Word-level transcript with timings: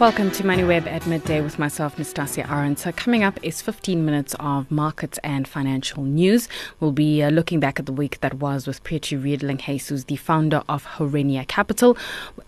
Welcome 0.00 0.30
to 0.30 0.44
MoneyWeb 0.44 0.86
at 0.86 1.06
midday 1.06 1.42
with 1.42 1.58
myself, 1.58 1.96
Nastassia 1.96 2.50
Aron. 2.50 2.74
So, 2.74 2.90
coming 2.90 3.22
up 3.22 3.38
is 3.42 3.60
15 3.60 4.02
minutes 4.02 4.34
of 4.40 4.70
markets 4.70 5.18
and 5.22 5.46
financial 5.46 6.04
news. 6.04 6.48
We'll 6.80 6.92
be 6.92 7.22
uh, 7.22 7.28
looking 7.28 7.60
back 7.60 7.78
at 7.78 7.84
the 7.84 7.92
week 7.92 8.18
that 8.22 8.32
was 8.32 8.66
with 8.66 8.82
Petri 8.82 9.18
Redelinghuys, 9.18 10.06
the 10.06 10.16
founder 10.16 10.62
of 10.70 10.86
Herenya 10.86 11.46
Capital. 11.46 11.98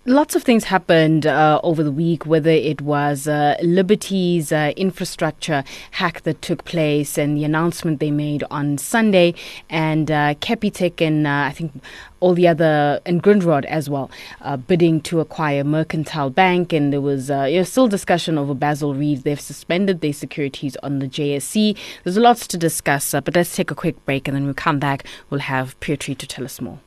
Lots 0.07 0.35
of 0.35 0.45
things 0.45 0.65
happened 0.65 1.27
uh, 1.27 1.61
over 1.63 1.83
the 1.83 1.93
week, 1.93 2.25
whether 2.25 2.49
it 2.49 2.81
was 2.81 3.29
uh, 3.29 3.57
Liberty's 3.63 4.51
uh, 4.51 4.73
infrastructure 4.79 5.63
hack 5.91 6.23
that 6.23 6.41
took 6.41 6.65
place 6.65 7.19
and 7.19 7.37
the 7.37 7.45
announcement 7.45 8.01
they 8.01 8.11
made 8.11 8.45
on 8.51 8.79
Sunday, 8.79 9.35
and 9.69 10.11
uh, 10.11 10.33
Capitec 10.37 11.03
and 11.07 11.27
uh, 11.27 11.49
I 11.49 11.51
think 11.51 11.83
all 12.23 12.35
the 12.35 12.49
other 12.49 13.01
and 13.05 13.23
Grindrod 13.23 13.65
as 13.67 13.91
well, 13.91 14.11
uh, 14.41 14.57
bidding 14.57 15.01
to 15.03 15.21
acquire 15.21 15.65
Mercantile 15.65 16.31
Bank, 16.31 16.73
and 16.73 16.93
there 16.93 17.01
was 17.01 17.31
uh, 17.31 17.43
you 17.43 17.59
know, 17.59 17.65
still 17.65 17.89
discussion 17.89 18.39
over 18.39 18.55
Basil 18.55 18.95
Read. 18.95 19.25
They've 19.25 19.41
suspended 19.41 20.01
their 20.01 20.13
securities 20.13 20.77
on 20.83 21.01
the 21.01 21.09
JSE. 21.09 21.77
There's 22.05 22.17
lots 22.17 22.47
to 22.47 22.57
discuss, 22.57 23.13
uh, 23.13 23.21
but 23.21 23.35
let's 23.35 23.55
take 23.55 23.71
a 23.71 23.75
quick 23.75 24.03
break, 24.07 24.29
and 24.29 24.37
then 24.37 24.45
we'll 24.45 24.55
come 24.55 24.79
back. 24.79 25.05
We'll 25.29 25.41
have 25.41 25.79
Petri 25.81 26.15
to 26.15 26.27
tell 26.27 26.45
us 26.45 26.61
more. 26.61 26.79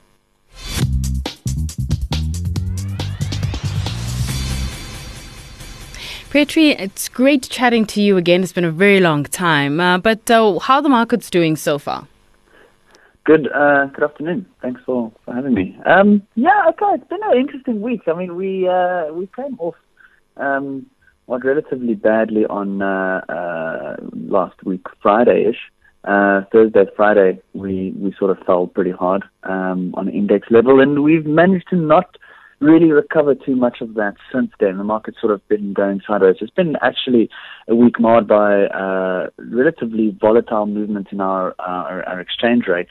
Petri, 6.29 6.71
it's 6.71 7.07
great 7.07 7.43
chatting 7.49 7.85
to 7.85 8.01
you 8.01 8.17
again. 8.17 8.43
It's 8.43 8.51
been 8.51 8.65
a 8.65 8.71
very 8.71 8.99
long 8.99 9.23
time, 9.23 9.79
uh, 9.79 9.98
but 9.98 10.29
uh, 10.32 10.60
how 10.60 10.76
are 10.76 10.82
the 10.82 10.90
markets 10.90 11.29
doing 11.29 11.55
so 11.55 11.77
far? 11.77 12.07
Good, 13.26 13.51
uh, 13.51 13.87
good 13.87 14.04
afternoon. 14.04 14.45
Thanks 14.62 14.81
for, 14.85 15.12
for 15.26 15.34
having 15.34 15.55
me. 15.55 15.76
Um, 15.87 16.21
yeah, 16.35 16.65
okay, 16.70 16.93
it's 16.93 17.09
been 17.09 17.23
an 17.23 17.40
interesting 17.40 17.82
week. 17.82 18.01
I 18.05 18.13
mean, 18.13 18.35
we 18.35 18.67
uh, 18.67 19.12
we 19.12 19.27
came 19.35 19.57
off 19.59 19.73
um, 20.37 20.85
what 21.26 21.43
relatively 21.43 21.95
badly 21.95 22.45
on 22.45 22.84
uh, 22.84 23.21
uh, 23.27 23.95
last 24.13 24.63
week, 24.63 24.85
Friday-ish. 25.01 25.57
Uh, 26.04 26.41
Thursday, 26.51 26.85
Friday, 26.95 27.41
we, 27.55 27.95
we 27.98 28.13
sort 28.20 28.29
of 28.29 28.45
fell 28.45 28.67
pretty 28.67 28.91
hard 28.91 29.23
um, 29.41 29.95
on 29.95 30.07
index 30.07 30.51
level, 30.51 30.79
and 30.79 31.01
we've 31.01 31.26
managed 31.26 31.67
to 31.71 31.76
not 31.76 32.17
really 32.59 32.91
recover 32.91 33.35
too 33.35 33.55
much 33.55 33.81
of 33.81 33.95
that 33.95 34.15
since 34.31 34.51
then. 34.59 34.77
The 34.77 34.84
market's 34.84 35.20
sort 35.20 35.34
of 35.34 35.48
been 35.48 35.73
going 35.73 36.01
sideways. 36.07 36.37
It's 36.41 36.51
been 36.51 36.75
actually 36.81 37.29
a 37.67 37.75
week 37.75 37.99
marred 37.99 38.27
by 38.27 38.65
uh, 38.65 39.29
relatively 39.37 40.15
volatile 40.20 40.65
movements 40.65 41.09
in 41.11 41.21
our, 41.21 41.55
our, 41.59 42.03
our 42.03 42.20
exchange 42.20 42.67
rate. 42.67 42.87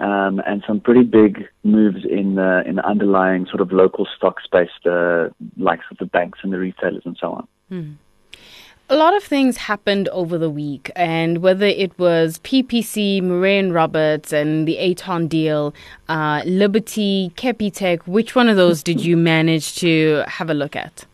Um, 0.00 0.42
and 0.44 0.64
some 0.66 0.80
pretty 0.80 1.04
big 1.04 1.44
moves 1.62 2.04
in 2.04 2.34
the 2.34 2.64
in 2.66 2.74
the 2.74 2.84
underlying 2.84 3.46
sort 3.46 3.60
of 3.60 3.70
local 3.70 4.08
stock 4.16 4.40
space, 4.40 4.70
the 4.82 5.32
likes 5.56 5.84
of 5.88 5.98
the 5.98 6.06
banks 6.06 6.40
and 6.42 6.52
the 6.52 6.58
retailers 6.58 7.02
and 7.04 7.16
so 7.20 7.30
on. 7.30 7.48
Hmm. 7.68 7.92
A 8.90 8.96
lot 8.96 9.16
of 9.16 9.24
things 9.24 9.56
happened 9.56 10.08
over 10.08 10.36
the 10.36 10.50
week, 10.50 10.90
and 10.94 11.38
whether 11.38 11.64
it 11.64 11.98
was 11.98 12.38
PPC, 12.40 13.18
and 13.18 13.72
Roberts, 13.72 14.30
and 14.30 14.68
the 14.68 14.76
Aton 14.76 15.26
deal, 15.26 15.72
uh, 16.10 16.42
Liberty, 16.44 17.32
Capitec, 17.34 18.06
which 18.06 18.34
one 18.34 18.46
of 18.46 18.56
those 18.56 18.82
did 18.82 19.02
you 19.02 19.16
manage 19.16 19.76
to 19.76 20.22
have 20.26 20.50
a 20.50 20.54
look 20.54 20.76
at? 20.76 21.06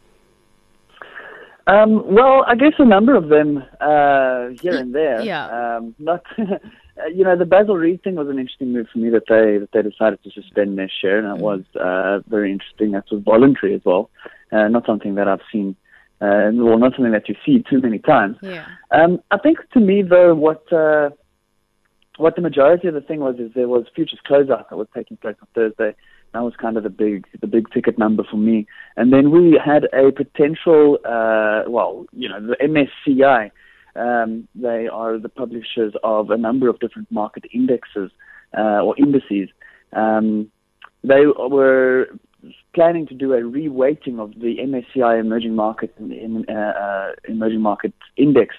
Um, 1.68 2.12
well, 2.12 2.44
I 2.48 2.56
guess 2.56 2.72
a 2.78 2.84
number 2.84 3.14
of 3.14 3.28
them 3.28 3.58
uh, 3.80 4.48
here 4.60 4.76
and 4.76 4.92
there. 4.92 5.20
Yeah. 5.20 5.76
Um, 5.76 5.94
not, 6.00 6.25
you 6.37 7.22
know, 7.22 7.37
the 7.37 7.44
Basil 7.44 7.76
Read 7.76 8.02
thing 8.02 8.16
was 8.16 8.28
an 8.28 8.41
interesting 8.41 8.72
move 8.72 8.88
for 8.92 8.98
me 8.98 9.10
that 9.10 9.28
they 9.28 9.58
that 9.58 9.69
they 9.72 9.88
decided 9.88 10.20
to 10.25 10.31
suspend 10.32 10.76
their 10.76 10.91
share, 11.00 11.19
and 11.19 11.38
it 11.38 11.41
mm. 11.41 11.44
was 11.44 11.62
uh, 11.81 12.28
very 12.28 12.50
interesting. 12.50 12.91
That 12.91 13.04
was 13.12 13.22
voluntary 13.22 13.75
as 13.75 13.82
well, 13.84 14.10
uh, 14.50 14.66
not 14.66 14.87
something 14.87 15.14
that 15.14 15.28
I've 15.28 15.42
seen. 15.52 15.76
Uh, 16.20 16.50
well, 16.53 16.78
not 16.78 16.92
something 16.92 17.12
that 17.12 17.28
you 17.28 17.34
see 17.47 17.64
too 17.69 17.81
many 17.81 17.98
times. 17.98 18.36
Yeah. 18.42 18.66
Um, 18.91 19.20
I 19.31 19.38
think 19.38 19.58
to 19.72 19.81
me 19.81 20.03
though, 20.03 20.34
what 20.34 20.70
uh, 20.72 21.10
what 22.19 22.36
the 22.36 22.42
majority 22.42 22.88
of 22.88 22.94
the 22.94 23.00
thing 23.00 23.20
was 23.20 23.36
is 23.38 23.50
there 23.54 23.69
was 23.69 23.86
futures 23.94 24.20
closeout 24.28 24.69
that 24.69 24.76
was 24.76 24.88
taking 24.94 25.16
place 25.16 25.36
on 25.41 25.48
Thursday, 25.54 25.94
that 26.32 26.41
was 26.41 26.54
kind 26.60 26.76
of 26.76 26.82
the 26.82 26.91
big 26.91 27.26
the 27.41 27.47
big 27.47 27.70
ticket 27.70 27.98
number 27.98 28.22
for 28.31 28.36
me. 28.36 28.66
And 28.97 29.12
then 29.12 29.31
we 29.31 29.60
had 29.62 29.84
a 29.92 30.12
potential, 30.12 30.98
uh, 31.04 31.62
well, 31.69 32.06
you 32.12 32.28
know, 32.28 32.41
the 32.47 32.56
MSCI. 32.62 33.50
Um, 33.97 34.47
they 34.54 34.87
are 34.87 35.19
the 35.19 35.28
publishers 35.28 35.94
of 36.04 36.31
a 36.31 36.37
number 36.37 36.69
of 36.69 36.78
different 36.78 37.10
market 37.10 37.44
indexes 37.52 38.12
uh, 38.56 38.82
or 38.82 38.94
indices. 38.98 39.48
Um, 39.92 40.50
they 41.02 41.26
were 41.26 42.08
planning 42.74 43.06
to 43.06 43.14
do 43.14 43.32
a 43.32 43.40
reweighting 43.40 44.18
of 44.18 44.32
the 44.40 44.56
MSCI 44.58 45.20
emerging 45.20 45.54
market 45.54 45.94
in, 45.98 46.44
uh, 46.48 46.52
uh, 46.52 47.12
emerging 47.28 47.60
market 47.60 47.92
index 48.16 48.54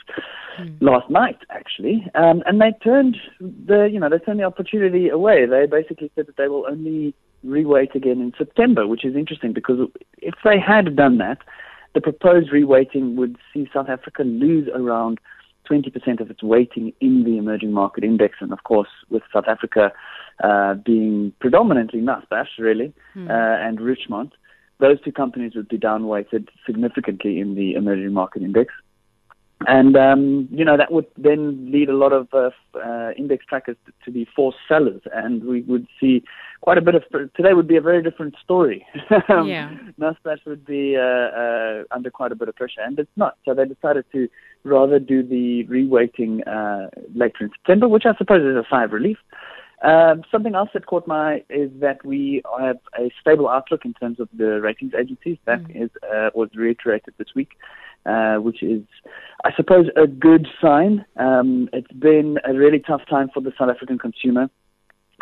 mm. 0.60 0.82
last 0.82 1.10
night, 1.10 1.38
actually, 1.50 2.06
um, 2.16 2.44
and 2.46 2.62
they 2.62 2.72
turned 2.84 3.18
the 3.40 3.90
you 3.92 4.00
know 4.00 4.10
they 4.10 4.20
turned 4.20 4.40
the 4.40 4.44
opportunity 4.44 5.10
away. 5.10 5.46
They 5.46 5.66
basically 5.66 6.12
said 6.16 6.28
that 6.28 6.38
they 6.38 6.48
will 6.48 6.66
only 6.70 7.14
reweight 7.46 7.96
again 7.96 8.22
in 8.22 8.34
September, 8.38 8.88
which 8.88 9.06
is 9.06 9.16
interesting 9.16 9.54
because 9.54 9.88
if 10.18 10.36
they 10.44 10.60
had 10.60 10.96
done 10.96 11.18
that, 11.18 11.40
the 11.94 12.02
proposed 12.02 12.52
reweighting 12.52 13.16
would 13.16 13.38
see 13.54 13.70
South 13.74 13.90
Africa 13.90 14.24
lose 14.24 14.68
around 14.74 15.20
20% 15.72 16.20
of 16.20 16.30
its 16.30 16.44
weighting 16.44 16.94
in 17.00 17.24
the 17.24 17.38
emerging 17.38 17.72
market 17.72 18.04
index. 18.04 18.38
And 18.42 18.52
of 18.52 18.64
course, 18.64 18.90
with 19.10 19.24
South 19.34 19.46
Africa 19.48 19.92
uh, 20.44 20.74
being 20.76 21.34
predominantly 21.40 22.02
Naspers, 22.02 22.48
really, 22.60 22.94
mm. 23.16 23.30
uh, 23.30 23.68
and 23.68 23.80
Richemont, 23.80 24.32
those 24.80 25.00
two 25.02 25.12
companies 25.12 25.54
would 25.56 25.70
be 25.70 25.78
downweighted 25.78 26.48
significantly 26.66 27.40
in 27.40 27.56
the 27.56 27.76
emerging 27.76 28.14
market 28.14 28.42
index. 28.42 28.74
And, 29.68 29.96
um, 29.96 30.48
you 30.52 30.66
know, 30.66 30.76
that 30.76 30.92
would 30.92 31.06
then 31.18 31.72
lead 31.72 31.90
a 31.90 31.96
lot 31.96 32.14
of 32.14 32.28
uh, 32.34 32.50
uh, 32.84 33.12
index 33.16 33.46
trackers 33.46 33.78
to, 33.86 33.92
to 34.06 34.12
be 34.12 34.28
forced 34.36 34.58
sellers. 34.68 35.02
And 35.14 35.44
we 35.44 35.62
would 35.62 35.86
see 36.00 36.24
quite 36.62 36.80
a 36.80 36.82
bit 36.82 36.96
of, 36.96 37.04
today 37.36 37.54
would 37.54 37.68
be 37.68 37.76
a 37.76 37.82
very 37.82 38.02
different 38.02 38.36
story. 38.44 38.86
Um, 39.30 39.48
yeah. 39.48 39.72
Naspers 40.00 40.44
would 40.46 40.66
be 40.66 40.98
uh, 40.98 41.02
uh, 41.02 41.84
under 41.92 42.10
quite 42.10 42.32
a 42.32 42.36
bit 42.36 42.50
of 42.50 42.56
pressure. 42.56 42.82
And 42.82 42.98
it's 42.98 43.12
not. 43.16 43.38
So 43.46 43.54
they 43.54 43.66
decided 43.66 44.06
to 44.14 44.28
rather 44.64 45.00
do 45.00 45.24
the 45.24 45.66
reweighting 45.66 46.42
uh, 46.48 46.90
later 47.14 47.46
in 47.46 47.50
September, 47.50 47.88
which 47.88 48.04
I 48.06 48.16
suppose 48.18 48.42
is 48.42 48.56
a 48.56 48.66
sigh 48.70 48.84
of 48.84 48.92
relief. 48.92 49.18
Um, 49.82 50.22
something 50.32 50.54
else 50.54 50.70
that 50.74 50.86
caught 50.86 51.08
my 51.08 51.34
eye 51.34 51.44
is 51.50 51.72
that 51.80 52.06
we 52.06 52.44
have 52.60 52.78
a 53.00 53.12
stable 53.20 53.50
outlook 53.50 53.84
in 53.84 53.94
terms 53.96 54.20
of 54.20 54.30
the 54.38 54.62
ratings 54.62 54.94
agencies. 54.94 55.38
That 55.46 55.64
mm. 55.64 55.86
is, 55.86 55.90
uh, 56.04 56.30
was 56.36 56.50
reiterated 56.56 57.16
this 57.18 57.30
week, 57.36 57.50
uh, 58.06 58.36
which 58.36 58.62
is, 58.62 58.84
I 59.44 59.52
suppose, 59.56 59.88
a 59.96 60.06
good 60.06 60.48
sign. 60.62 61.04
Um, 61.18 61.68
it's 61.74 61.92
been 61.94 62.38
a 62.48 62.54
really 62.54 62.80
tough 62.80 63.02
time 63.10 63.30
for 63.34 63.42
the 63.42 63.54
South 63.58 63.70
African 63.70 63.98
consumer. 63.98 64.50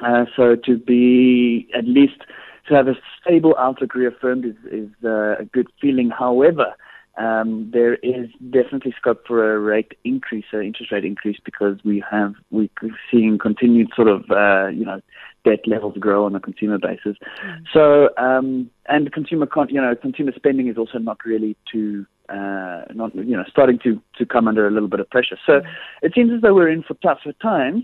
Uh, 0.06 0.26
so 0.36 0.56
to 0.66 0.78
be 0.78 1.70
at 1.78 1.86
least 1.86 2.22
to 2.68 2.76
have 2.76 2.88
a 2.88 2.96
stable 3.22 3.56
outlook 3.58 3.96
reaffirmed 3.96 4.46
is, 4.46 4.56
is 4.72 4.90
uh, 5.04 5.38
a 5.40 5.46
good 5.52 5.68
feeling. 5.82 6.10
However, 6.10 6.76
um, 7.20 7.70
there 7.74 7.96
is 7.96 8.30
definitely 8.50 8.94
scope 8.98 9.28
for 9.28 9.54
a 9.54 9.60
rate 9.60 9.92
increase, 10.06 10.46
an 10.54 10.64
interest 10.64 10.92
rate 10.92 11.04
increase, 11.04 11.38
because 11.44 11.78
we 11.84 12.02
have 12.10 12.34
we're 12.50 12.70
seeing 13.12 13.38
continued 13.38 13.90
sort 13.94 14.08
of 14.08 14.22
uh, 14.32 14.68
you 14.68 14.86
know 14.86 15.02
debt 15.44 15.60
levels 15.68 15.98
grow 15.98 16.26
on 16.26 16.34
a 16.36 16.40
consumer 16.40 16.78
basis. 16.80 17.18
Mm. 17.46 17.64
So 17.74 18.10
um, 18.18 18.70
and 18.88 19.12
consumer 19.12 19.46
con- 19.48 19.68
you 19.70 19.82
know 19.82 19.94
consumer 19.96 20.32
spending 20.34 20.70
is 20.70 20.78
also 20.78 20.98
not 20.98 21.18
really 21.26 21.58
too 21.70 22.06
uh, 22.30 22.84
not 22.94 23.14
you 23.14 23.36
know 23.36 23.44
starting 23.50 23.80
to 23.80 24.02
to 24.18 24.26
come 24.26 24.48
under 24.48 24.66
a 24.66 24.72
little 24.72 24.90
bit 24.90 25.02
of 25.02 25.10
pressure. 25.10 25.38
So 25.46 25.60
mm. 25.60 25.66
it 26.02 26.14
seems 26.16 26.32
as 26.34 26.42
though 26.42 26.54
we're 26.54 26.70
in 26.70 26.84
for 26.84 26.94
tougher 26.96 27.34
times. 27.42 27.84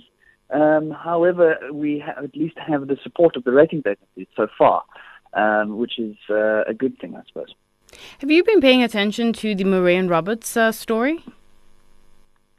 Um, 0.51 0.91
however, 0.91 1.57
we 1.73 1.99
ha- 1.99 2.23
at 2.23 2.37
least 2.37 2.55
have 2.57 2.87
the 2.87 2.97
support 3.03 3.35
of 3.35 3.43
the 3.43 3.51
rating 3.51 3.83
agencies 3.85 4.27
so 4.37 4.47
far, 4.57 4.83
um, 5.33 5.77
which 5.77 5.99
is 5.99 6.15
uh, 6.29 6.63
a 6.65 6.73
good 6.73 6.97
thing, 6.99 7.15
I 7.17 7.23
suppose. 7.27 7.53
Have 8.19 8.31
you 8.31 8.43
been 8.43 8.61
paying 8.61 8.83
attention 8.83 9.33
to 9.33 9.55
the 9.55 9.65
and 9.65 10.09
Roberts 10.09 10.55
uh, 10.57 10.71
story? 10.71 11.23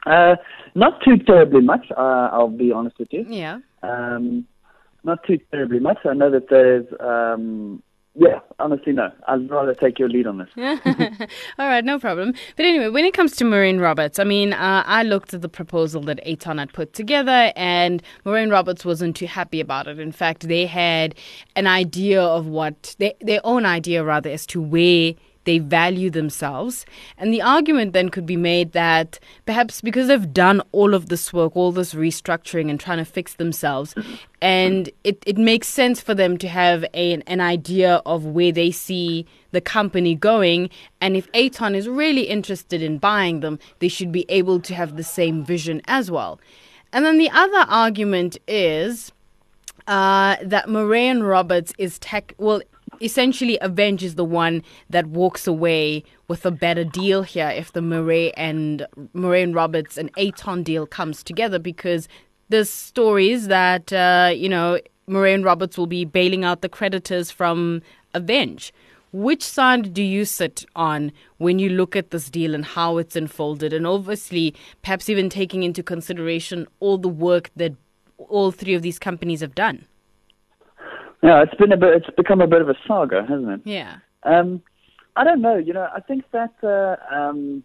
Uh, 0.04 0.36
not 0.74 1.02
too 1.02 1.16
terribly 1.18 1.62
much. 1.62 1.86
Uh, 1.90 2.28
I'll 2.32 2.48
be 2.48 2.72
honest 2.72 2.98
with 2.98 3.12
you. 3.12 3.26
Yeah. 3.28 3.58
Um, 3.82 4.46
not 5.04 5.24
too 5.26 5.38
terribly 5.50 5.80
much. 5.80 5.98
I 6.04 6.14
know 6.14 6.30
that 6.30 6.48
there's 6.48 6.86
um, 7.00 7.82
yeah, 8.18 8.40
honestly, 8.58 8.92
no. 8.92 9.12
I'd 9.28 9.50
rather 9.50 9.74
take 9.74 9.98
your 9.98 10.08
lead 10.08 10.26
on 10.26 10.38
this. 10.38 10.48
All 11.58 11.66
right, 11.68 11.84
no 11.84 11.98
problem. 11.98 12.32
But 12.56 12.64
anyway, 12.64 12.88
when 12.88 13.04
it 13.04 13.12
comes 13.12 13.36
to 13.36 13.44
Murray 13.44 13.68
and 13.68 13.80
Roberts, 13.80 14.18
I 14.18 14.24
mean, 14.24 14.54
uh, 14.54 14.84
I 14.86 15.02
looked 15.02 15.34
at 15.34 15.42
the 15.42 15.50
proposal 15.50 16.00
that 16.02 16.20
Aton 16.26 16.56
had 16.56 16.72
put 16.72 16.94
together, 16.94 17.52
and 17.54 18.02
Murray 18.24 18.42
and 18.42 18.50
Roberts 18.50 18.86
wasn't 18.86 19.16
too 19.16 19.26
happy 19.26 19.60
about 19.60 19.86
it. 19.86 19.98
In 19.98 20.12
fact, 20.12 20.48
they 20.48 20.64
had 20.64 21.14
an 21.56 21.66
idea 21.66 22.22
of 22.22 22.46
what, 22.46 22.96
they, 22.98 23.14
their 23.20 23.40
own 23.44 23.66
idea 23.66 24.02
rather, 24.02 24.30
as 24.30 24.46
to 24.46 24.62
where 24.62 25.12
they 25.46 25.58
value 25.58 26.10
themselves. 26.10 26.84
And 27.16 27.32
the 27.32 27.40
argument 27.40 27.94
then 27.94 28.10
could 28.10 28.26
be 28.26 28.36
made 28.36 28.72
that 28.72 29.18
perhaps 29.46 29.80
because 29.80 30.08
they've 30.08 30.32
done 30.32 30.60
all 30.72 30.92
of 30.92 31.08
this 31.08 31.32
work, 31.32 31.56
all 31.56 31.72
this 31.72 31.94
restructuring 31.94 32.68
and 32.68 32.78
trying 32.78 32.98
to 32.98 33.04
fix 33.04 33.34
themselves, 33.34 33.94
and 34.42 34.90
it, 35.02 35.22
it 35.26 35.38
makes 35.38 35.68
sense 35.68 36.00
for 36.00 36.14
them 36.14 36.36
to 36.36 36.48
have 36.48 36.84
a, 36.92 37.14
an 37.26 37.40
idea 37.40 38.02
of 38.04 38.26
where 38.26 38.52
they 38.52 38.70
see 38.70 39.24
the 39.52 39.60
company 39.62 40.14
going. 40.14 40.68
And 41.00 41.16
if 41.16 41.28
Aton 41.32 41.74
is 41.74 41.88
really 41.88 42.24
interested 42.24 42.82
in 42.82 42.98
buying 42.98 43.40
them, 43.40 43.58
they 43.78 43.88
should 43.88 44.12
be 44.12 44.26
able 44.28 44.60
to 44.60 44.74
have 44.74 44.96
the 44.96 45.04
same 45.04 45.44
vision 45.44 45.80
as 45.86 46.10
well. 46.10 46.38
And 46.92 47.04
then 47.04 47.18
the 47.18 47.30
other 47.30 47.64
argument 47.68 48.38
is 48.46 49.12
uh, 49.86 50.36
that 50.42 50.68
Murray 50.68 51.12
Roberts 51.16 51.72
is 51.78 51.98
tech. 51.98 52.34
Well, 52.38 52.60
essentially, 53.00 53.58
Aveng 53.62 54.02
is 54.02 54.14
the 54.14 54.24
one 54.24 54.62
that 54.90 55.06
walks 55.06 55.46
away 55.46 56.04
with 56.28 56.44
a 56.44 56.50
better 56.50 56.84
deal 56.84 57.22
here 57.22 57.48
if 57.48 57.72
the 57.72 57.82
Murray 57.82 58.34
and 58.34 58.86
Murray 59.12 59.42
and 59.42 59.54
Roberts 59.54 59.96
and 59.96 60.10
Aton 60.16 60.62
deal 60.62 60.86
comes 60.86 61.22
together 61.22 61.58
because 61.58 62.08
there's 62.48 62.70
stories 62.70 63.48
that 63.48 63.92
uh, 63.92 64.30
you 64.34 64.48
know 64.48 64.78
Murray 65.06 65.32
and 65.32 65.44
Roberts 65.44 65.78
will 65.78 65.86
be 65.86 66.04
bailing 66.04 66.44
out 66.44 66.62
the 66.62 66.68
creditors 66.68 67.30
from 67.30 67.82
Aveng. 68.14 68.70
Which 69.12 69.42
side 69.42 69.94
do 69.94 70.02
you 70.02 70.24
sit 70.24 70.64
on 70.74 71.12
when 71.38 71.58
you 71.58 71.70
look 71.70 71.96
at 71.96 72.10
this 72.10 72.28
deal 72.28 72.54
and 72.54 72.64
how 72.64 72.98
it's 72.98 73.16
unfolded? 73.16 73.72
And 73.72 73.86
obviously, 73.86 74.54
perhaps 74.82 75.08
even 75.08 75.30
taking 75.30 75.62
into 75.62 75.82
consideration 75.82 76.66
all 76.80 76.98
the 76.98 77.08
work 77.08 77.50
that 77.56 77.72
all 78.18 78.50
three 78.50 78.74
of 78.74 78.82
these 78.82 78.98
companies 78.98 79.40
have 79.40 79.54
done. 79.54 79.86
Yeah, 81.22 81.42
it's 81.42 81.54
been 81.54 81.72
a 81.72 81.76
bit. 81.76 81.94
It's 81.94 82.16
become 82.16 82.40
a 82.40 82.46
bit 82.46 82.60
of 82.60 82.68
a 82.68 82.74
saga, 82.86 83.22
hasn't 83.28 83.50
it? 83.50 83.60
Yeah. 83.64 83.96
Um, 84.22 84.62
I 85.16 85.24
don't 85.24 85.40
know. 85.40 85.56
You 85.56 85.72
know, 85.72 85.88
I 85.94 86.00
think 86.00 86.24
that 86.32 86.52
uh, 86.62 86.96
um, 87.14 87.62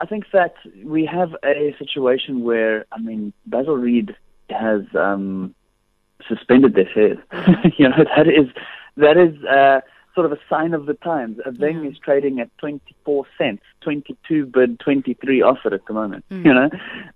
I 0.00 0.06
think 0.06 0.24
that 0.32 0.54
we 0.82 1.06
have 1.06 1.34
a 1.44 1.74
situation 1.78 2.42
where 2.42 2.86
I 2.92 2.98
mean, 2.98 3.32
Basil 3.46 3.76
Read 3.76 4.16
has 4.50 4.82
um, 4.94 5.54
suspended 6.28 6.74
their 6.74 6.88
shares. 6.92 7.18
you 7.78 7.88
know, 7.88 8.04
that 8.16 8.26
is 8.26 8.48
that 8.96 9.16
is 9.16 9.44
uh, 9.44 9.80
sort 10.14 10.26
of 10.26 10.32
a 10.32 10.38
sign 10.48 10.74
of 10.74 10.86
the 10.86 10.94
times. 10.94 11.38
A 11.44 11.50
Aveng 11.50 11.82
mm. 11.82 11.90
is 11.90 11.98
trading 11.98 12.40
at 12.40 12.56
24 12.58 13.26
cents, 13.36 13.62
22 13.82 14.46
bid, 14.46 14.80
23 14.80 15.42
offered 15.42 15.72
at 15.72 15.84
the 15.86 15.92
moment. 15.92 16.24
Mm. 16.30 16.44
You 16.44 16.54
know. 16.54 16.70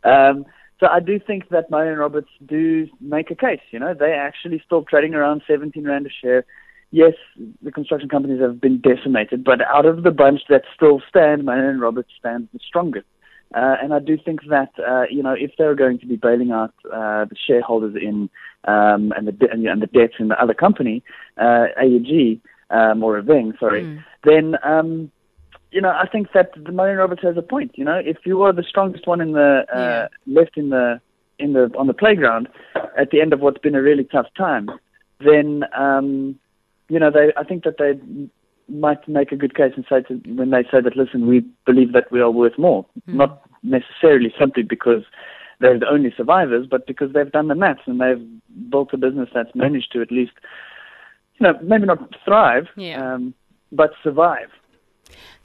Um, 0.05 0.47
so 0.81 0.87
I 0.87 1.01
do 1.01 1.19
think 1.19 1.49
that 1.49 1.71
Murray 1.71 1.91
and 1.91 1.99
Roberts 1.99 2.31
do 2.47 2.87
make 3.01 3.31
a 3.31 3.35
case. 3.35 3.61
You 3.71 3.81
know, 3.81 3.95
they're 3.99 4.15
actually 4.15 4.63
still 4.65 4.85
trading 4.85 5.15
around 5.15 5.43
17 5.47 5.85
rand 5.85 6.07
a 6.07 6.11
share. 6.11 6.45
Yes, 6.91 7.15
the 7.63 7.73
construction 7.73 8.09
companies 8.09 8.41
have 8.41 8.61
been 8.61 8.81
decimated, 8.81 9.45
but 9.45 9.61
out 9.63 9.87
of 9.87 10.05
the 10.05 10.11
bunch 10.11 10.43
that 10.49 10.63
still 10.75 11.03
stand, 11.09 11.45
Murray 11.45 11.69
and 11.69 11.81
Roberts 11.81 12.11
stands 12.19 12.49
the 12.53 12.61
strongest. 12.67 13.07
Uh, 13.55 13.77
and 13.83 13.95
I 13.95 13.99
do 13.99 14.19
think 14.23 14.41
that 14.51 14.71
uh, 14.79 15.05
you 15.11 15.23
know 15.23 15.33
if 15.33 15.53
they're 15.57 15.75
going 15.75 15.99
to 16.01 16.07
be 16.07 16.17
bailing 16.17 16.51
out 16.51 16.75
uh, 16.93 17.25
the 17.25 17.37
shareholders 17.47 17.97
in 17.97 18.29
um, 18.65 19.13
and 19.17 19.27
the 19.27 19.33
de- 19.33 19.51
and 19.51 19.83
the 19.83 19.87
debts 19.87 20.15
in 20.19 20.29
the 20.29 20.41
other 20.41 20.53
company, 20.53 21.03
uh, 21.39 21.67
AEG 21.81 22.41
um, 22.71 23.03
or 23.03 23.21
Aveng, 23.21 23.59
sorry, 23.59 23.85
mm. 23.85 24.05
then 24.25 24.57
um, 24.63 25.11
you 25.71 25.81
know, 25.81 25.91
I 25.91 26.07
think 26.07 26.33
that 26.33 26.53
the 26.57 26.73
Murray 26.73 26.95
Roberts 26.95 27.23
has 27.23 27.37
a 27.37 27.43
point. 27.43 27.73
You 27.75 27.85
know, 27.85 28.01
if 28.03 28.19
you 28.25 28.43
are 28.43 28.53
the 28.53 28.63
strongest 28.63 29.07
one 29.07 29.21
in 29.21 29.33
the 29.33 29.65
uh, 29.73 29.79
yeah. 29.79 30.09
left 30.27 30.57
in 30.57 30.71
the 30.71 31.01
in 31.39 31.53
the 31.53 31.71
on 31.79 31.87
the 31.87 31.95
playground 31.95 32.49
at 32.97 33.11
the 33.11 33.21
end 33.21 33.33
of 33.33 33.41
what's 33.41 33.59
been 33.59 33.75
a 33.75 33.83
really 33.83 34.05
tough 34.05 34.27
time, 34.37 34.71
then 35.21 35.65
um, 35.77 36.39
you 36.89 36.99
know, 36.99 37.11
they 37.11 37.33
I 37.37 37.45
think 37.45 37.65
that 37.65 37.79
they 37.79 38.01
might 38.69 39.07
make 39.09 39.33
a 39.33 39.37
good 39.37 39.55
case 39.55 39.73
and 39.77 39.85
say 39.89 40.03
to 40.03 40.15
when 40.35 40.51
they 40.51 40.63
say 40.65 40.81
that 40.81 40.97
listen, 40.97 41.27
we 41.27 41.41
believe 41.67 41.93
that 41.93 42.11
we 42.11 42.21
are 42.21 42.31
worth 42.31 42.59
more, 42.59 42.87
mm. 43.09 43.15
not 43.15 43.43
necessarily 43.63 44.33
simply 44.39 44.63
because 44.63 45.03
they're 45.61 45.79
the 45.79 45.89
only 45.89 46.13
survivors, 46.17 46.67
but 46.71 46.87
because 46.87 47.13
they've 47.13 47.33
done 47.33 47.49
the 47.49 47.55
maths 47.55 47.81
and 47.87 48.01
they've 48.01 48.25
built 48.71 48.93
a 48.93 48.97
business 48.97 49.29
that's 49.35 49.55
managed 49.55 49.93
to 49.93 50.01
at 50.01 50.13
least, 50.13 50.33
you 51.39 51.45
know, 51.45 51.59
maybe 51.63 51.85
not 51.85 52.15
thrive, 52.25 52.69
yeah. 52.77 53.15
um, 53.15 53.35
but 53.73 53.91
survive. 54.03 54.49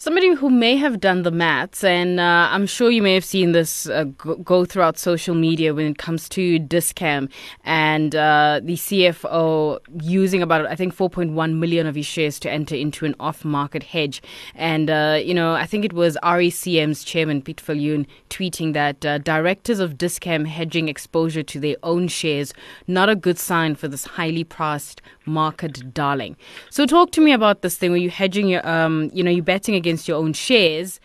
Somebody 0.03 0.33
who 0.33 0.49
may 0.49 0.75
have 0.75 0.99
done 0.99 1.23
the 1.23 1.31
maths, 1.31 1.81
and 1.81 2.19
uh, 2.19 2.49
I'm 2.51 2.65
sure 2.65 2.91
you 2.91 3.01
may 3.01 3.13
have 3.13 3.23
seen 3.23 3.53
this 3.53 3.87
uh, 3.87 4.03
go 4.03 4.65
throughout 4.65 4.97
social 4.97 5.33
media 5.33 5.73
when 5.73 5.85
it 5.85 5.97
comes 5.97 6.27
to 6.27 6.59
Dis-Chem 6.59 7.29
and 7.63 8.13
uh, 8.13 8.59
the 8.61 8.73
CFO 8.73 9.79
using 10.01 10.41
about, 10.41 10.65
I 10.65 10.75
think, 10.75 10.93
4.1 10.93 11.57
million 11.57 11.87
of 11.87 11.95
his 11.95 12.05
shares 12.05 12.37
to 12.39 12.51
enter 12.51 12.75
into 12.75 13.05
an 13.05 13.15
off 13.17 13.45
market 13.45 13.81
hedge. 13.81 14.21
And, 14.55 14.89
uh, 14.89 15.21
you 15.23 15.33
know, 15.33 15.53
I 15.53 15.65
think 15.65 15.85
it 15.85 15.93
was 15.93 16.17
RECM's 16.21 17.05
chairman, 17.05 17.41
Piet 17.41 17.61
Viljoen, 17.65 18.05
tweeting 18.29 18.73
that 18.73 19.05
uh, 19.05 19.19
directors 19.19 19.79
of 19.79 19.97
Dis-Chem 19.97 20.43
hedging 20.43 20.89
exposure 20.89 21.43
to 21.43 21.61
their 21.61 21.77
own 21.81 22.09
shares, 22.09 22.53
not 22.87 23.07
a 23.07 23.15
good 23.15 23.39
sign 23.39 23.73
for 23.75 23.87
this 23.87 24.03
highly 24.03 24.43
priced 24.43 25.01
market 25.25 25.93
darling. 25.93 26.35
So, 26.69 26.85
talk 26.85 27.11
to 27.11 27.21
me 27.21 27.31
about 27.31 27.61
this 27.61 27.77
thing 27.77 27.91
where 27.91 28.01
you're 28.01 28.11
hedging 28.11 28.49
your, 28.49 28.67
um, 28.67 29.09
you 29.13 29.23
know, 29.23 29.31
you're 29.31 29.41
betting 29.41 29.75
against 29.75 29.92
against 29.93 30.07
your 30.07 30.17
own 30.17 30.33
shares. 30.33 30.99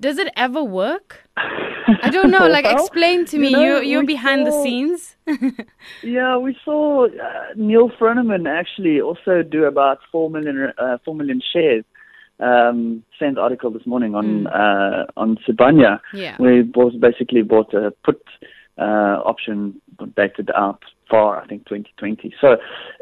Does 0.00 0.18
it 0.18 0.32
ever 0.36 0.62
work? 0.64 1.28
I 1.36 2.08
don't 2.10 2.30
know. 2.36 2.46
Like, 2.48 2.64
well, 2.64 2.82
explain 2.82 3.26
to 3.26 3.38
me. 3.38 3.48
You 3.48 3.56
know, 3.56 3.62
you're, 3.62 3.82
you're 3.82 4.06
behind 4.06 4.46
saw, 4.46 4.50
the 4.50 4.62
scenes. 4.62 5.16
yeah, 6.02 6.38
we 6.38 6.56
saw 6.64 7.06
uh, 7.06 7.08
Neal 7.56 7.90
Froneman 7.90 8.48
actually 8.48 9.00
also 9.00 9.42
do 9.42 9.64
about 9.64 9.98
four 10.10 10.30
million 10.30 10.72
uh, 10.78 10.96
four 11.04 11.14
million 11.14 11.40
shares. 11.52 11.84
Um, 12.40 13.04
sent 13.18 13.38
article 13.38 13.70
this 13.70 13.86
morning 13.86 14.14
on 14.14 14.44
mm. 14.44 14.46
uh, 14.46 15.04
on 15.16 15.36
Sibanye, 15.46 16.00
yeah. 16.12 16.36
where 16.38 16.56
he 16.56 16.62
bought, 16.62 16.98
basically 16.98 17.42
bought 17.42 17.72
a 17.74 17.92
put 18.02 18.20
uh, 18.78 19.20
option 19.24 19.80
dated 20.16 20.50
out 20.56 20.82
far, 21.10 21.40
I 21.40 21.46
think 21.46 21.68
2020. 21.68 22.34
So. 22.40 22.56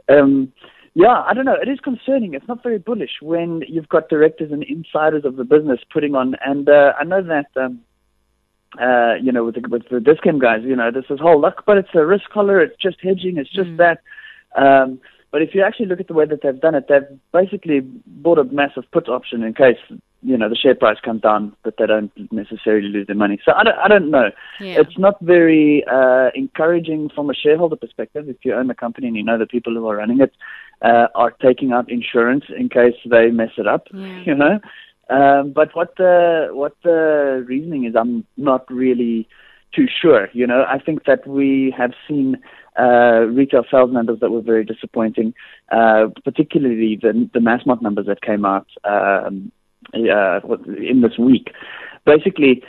Um, 0.09 0.53
yeah, 0.95 1.23
I 1.27 1.35
don't 1.35 1.45
know. 1.45 1.57
It 1.61 1.69
is 1.69 1.79
concerning. 1.81 2.35
It's 2.35 2.49
not 2.49 2.63
very 2.63 2.79
bullish 2.79 3.23
when 3.23 3.63
you've 3.69 3.89
got 3.89 4.09
directors 4.09 4.51
and 4.51 4.63
insiders 4.65 5.25
of 5.25 5.37
the 5.37 5.45
business 5.45 5.81
putting 5.93 6.15
on. 6.15 6.35
And 6.45 6.69
uh, 6.69 6.93
I 6.99 7.05
know 7.05 7.23
that, 7.23 7.47
um, 7.57 7.81
uh, 8.81 9.15
you 9.15 9.31
know, 9.31 9.45
with 9.45 9.55
the, 9.55 9.69
with 9.69 9.89
the 9.89 10.01
Dis-Chem 10.01 10.41
guys, 10.41 10.63
you 10.65 10.75
know, 10.75 10.91
this 10.91 11.05
is 11.09 11.21
whole 11.21 11.41
luck, 11.41 11.63
but 11.65 11.79
it's 11.79 11.95
a 11.95 12.05
risk 12.05 12.29
collar. 12.31 12.61
It's 12.61 12.77
just 12.81 12.97
hedging. 13.01 13.37
It's 13.37 13.51
just 13.51 13.71
mm. 13.71 13.77
that. 13.77 14.01
Um, 14.57 15.01
but 15.31 15.43
if 15.43 15.55
you 15.55 15.63
actually 15.63 15.87
look 15.87 16.01
at 16.01 16.09
the 16.09 16.15
way 16.15 16.27
that 16.27 16.43
they've 16.43 16.61
done 16.61 16.75
it, 16.75 16.87
they've 16.89 17.19
basically 17.33 17.81
bought 17.81 18.39
a 18.39 18.45
massive 18.45 18.85
put 18.91 19.09
option 19.09 19.45
in 19.45 19.55
case 19.55 19.79
you 20.23 20.37
know 20.37 20.49
the 20.49 20.57
share 20.57 20.75
price 20.75 20.99
comes 21.03 21.23
down, 21.23 21.55
but 21.63 21.75
they 21.79 21.87
don't 21.87 22.13
necessarily 22.33 22.89
lose 22.89 23.07
their 23.07 23.17
money. 23.17 23.41
So 23.45 23.53
I 23.53 23.65
don't, 23.65 23.79
I 23.79 23.89
don't 23.89 24.11
know. 24.11 24.31
Yeah. 24.61 24.81
It's 24.81 24.99
not 24.99 25.21
very 25.21 25.85
uh, 25.91 26.31
encouraging 26.35 27.11
from 27.15 27.31
a 27.31 27.35
shareholder 27.35 27.77
perspective. 27.77 28.29
If 28.29 28.37
you 28.43 28.55
own 28.55 28.67
the 28.67 28.75
company 28.75 29.09
and 29.09 29.17
you 29.17 29.25
know 29.25 29.39
the 29.39 29.47
people 29.47 29.75
who 29.75 29.89
are 29.89 29.97
running 29.97 30.21
it 30.21 30.33
uh, 30.83 31.07
are 31.15 31.31
taking 31.31 31.73
out 31.73 31.91
insurance 31.91 32.45
in 32.57 32.69
case 32.69 32.95
they 33.09 33.31
mess 33.31 33.51
it 33.57 33.67
up, 33.67 33.87
yeah. 33.93 34.23
you 34.27 34.35
know. 34.35 34.61
Um, 35.09 35.53
but 35.53 35.75
what 35.75 35.97
the 35.97 36.49
what 36.53 36.77
the 36.85 37.45
reasoning 37.47 37.85
is, 37.85 37.95
I'm 37.97 38.25
not 38.37 38.71
really 38.71 39.29
too 39.75 39.87
sure. 40.01 40.29
You 40.33 40.47
know, 40.47 40.65
I 40.69 40.79
think 40.79 41.05
that 41.05 41.27
we 41.27 41.75
have 41.77 41.93
seen 42.09 42.37
uh, 42.79 43.27
retail 43.29 43.65
sales 43.71 43.93
numbers 43.93 44.21
that 44.21 44.31
were 44.31 44.41
very 44.41 44.65
disappointing, 44.65 45.35
uh, 45.73 46.07
particularly 46.25 46.99
the 47.01 47.29
the 47.33 47.41
Massmart 47.41 47.83
numbers 47.83 48.07
that 48.07 48.23
came 48.23 48.45
out 48.45 48.67
um, 48.85 49.51
uh, 49.95 50.41
in 50.77 51.01
this 51.03 51.19
week. 51.19 51.53
Basically, 52.05 52.63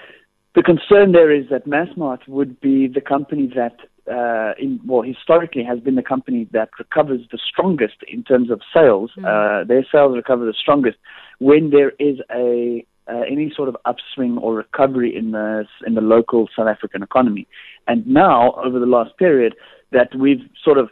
the 0.56 0.63
concern 0.63 1.13
there 1.13 1.32
is 1.32 1.46
that 1.50 1.65
Massmart 1.65 2.27
would 2.27 2.60
be 2.60 2.88
the 2.88 3.01
company 3.01 3.51
that, 3.56 3.77
uh, 4.12 4.53
in, 4.60 4.80
well, 4.86 5.01
historically 5.01 5.63
has 5.63 5.80
been 5.80 5.96
the 5.96 6.03
company 6.03 6.48
that 6.51 6.70
recovers 6.77 7.22
the 7.32 7.39
strongest 7.50 7.96
in 8.08 8.24
terms 8.24 8.51
of 8.51 8.62
sales. 8.74 9.12
Mm. 9.18 9.25
Uh, 9.25 9.63
their 9.65 9.86
sales 9.91 10.15
recover 10.15 10.46
the 10.46 10.53
strongest 10.60 10.98
when 11.39 11.70
there 11.70 11.91
is 12.00 12.18
a 12.32 12.86
uh, 13.12 13.22
any 13.30 13.51
sort 13.56 13.68
of 13.68 13.75
upswing 13.86 14.38
or 14.38 14.56
recovery 14.56 15.15
in 15.15 15.32
the 15.32 15.65
in 15.88 15.96
the 15.96 16.01
local 16.01 16.48
South 16.56 16.68
African 16.68 17.01
economy. 17.01 17.48
And 17.88 18.06
now, 18.06 18.53
over 18.53 18.80
the 18.80 18.86
last 18.86 19.18
period, 19.18 19.56
that 19.91 20.13
we've 20.15 20.41
sort 20.63 20.77
of 20.77 20.89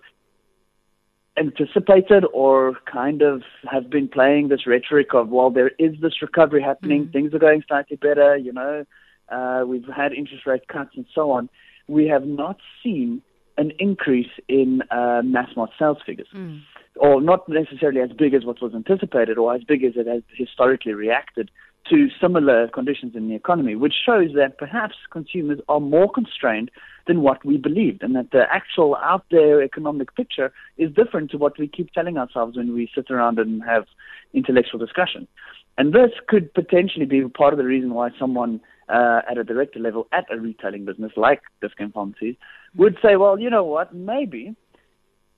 anticipated 1.40 2.26
or 2.34 2.76
kind 2.92 3.22
of 3.22 3.44
have 3.70 3.90
been 3.90 4.08
playing 4.08 4.50
this 4.50 4.68
rhetoric 4.68 5.14
of, 5.14 5.30
well, 5.30 5.50
there 5.50 5.72
is 5.80 5.96
this 6.02 6.22
recovery 6.22 6.62
happening, 6.62 7.06
mm 7.06 7.14
things 7.14 7.34
are 7.34 7.40
going 7.40 7.64
slightly 7.68 7.98
better, 7.98 8.38
you 8.38 8.54
know, 8.54 8.86
uh, 9.30 9.64
we've 9.66 9.88
had 9.96 10.14
interest 10.14 10.46
rate 10.46 10.68
cuts 10.68 10.92
and 10.96 11.06
so 11.14 11.32
on. 11.32 11.50
We 11.88 12.08
have 12.08 12.26
not 12.26 12.58
seen 12.84 13.22
an 13.58 13.72
increase 13.80 14.30
in 14.48 14.84
uh, 14.92 15.22
Massmart 15.24 15.70
sales 15.78 15.98
figures, 16.06 16.28
mm. 16.36 16.62
or 16.96 17.22
not 17.22 17.48
necessarily 17.50 18.02
as 18.02 18.12
big 18.12 18.34
as 18.34 18.46
what 18.46 18.62
was 18.62 18.74
anticipated, 18.74 19.38
or 19.38 19.56
as 19.56 19.64
big 19.64 19.84
as 19.84 19.94
it 19.96 20.08
has 20.08 20.22
historically 20.36 20.94
reacted 20.94 21.50
to 21.90 22.10
similar 22.22 22.68
conditions 22.68 23.16
in 23.16 23.28
the 23.28 23.36
economy, 23.36 23.76
which 23.76 23.94
shows 24.06 24.32
that 24.36 24.58
perhaps 24.58 24.96
consumers 25.12 25.60
are 25.68 25.80
more 25.80 26.12
constrained 26.12 26.70
than 27.10 27.24
what 27.24 27.44
we 27.44 27.58
believed, 27.58 28.04
and 28.04 28.16
that 28.16 28.30
the 28.30 28.44
actual 28.60 28.96
out 28.98 29.26
there 29.32 29.64
economic 29.64 30.16
picture 30.16 30.54
is 30.78 30.90
different 30.94 31.32
to 31.32 31.38
what 31.44 31.58
we 31.58 31.68
keep 31.68 31.92
telling 31.92 32.18
ourselves 32.20 32.56
when 32.56 32.72
we 32.78 32.88
sit 32.94 33.10
around 33.10 33.40
and 33.40 33.64
have 33.64 33.86
intellectual 34.32 34.80
discussion. 34.80 35.28
And 35.76 35.92
this 35.92 36.12
could 36.28 36.54
potentially 36.54 37.08
be 37.08 37.28
part 37.28 37.52
of 37.52 37.58
the 37.58 37.66
reason 37.66 37.96
why 37.96 38.10
someone 38.20 38.62
uh, 38.90 39.22
at 39.30 39.40
a 39.40 39.44
director 39.44 39.80
level 39.80 40.08
at 40.12 40.26
a 40.32 40.38
retailing 40.40 40.86
business 40.86 41.12
like 41.16 41.42
Dis-Chem 41.62 41.92
Pharmacies 41.92 42.36
would 42.76 42.96
say, 43.04 43.16
well, 43.16 43.40
you 43.40 43.50
know 43.50 43.64
what, 43.64 43.88
maybe 43.92 44.56